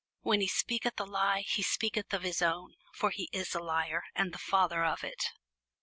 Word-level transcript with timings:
When 0.21 0.41
he 0.41 0.47
speaketh 0.47 0.99
a 0.99 1.05
lie, 1.05 1.41
he 1.47 1.61
speaketh 1.61 2.11
of 2.11 2.23
his 2.23 2.41
own: 2.41 2.73
for 2.95 3.11
he 3.11 3.29
is 3.31 3.53
a 3.53 3.59
liar, 3.59 4.01
and 4.15 4.33
the 4.33 4.39
father 4.39 4.83
of 4.83 5.03
it. 5.03 5.23